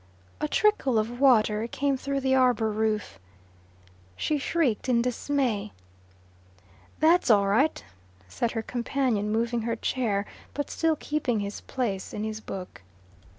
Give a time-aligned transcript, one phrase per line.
[0.39, 3.19] A trickle of water came through the arbour roof.
[4.15, 5.73] She shrieked in dismay.
[6.99, 7.83] "That's all right,"
[8.27, 10.25] said her companion, moving her chair,
[10.55, 12.81] but still keeping his place in his book.